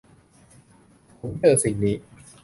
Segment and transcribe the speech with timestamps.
[1.19, 1.95] ผมเจอสิ่งนี้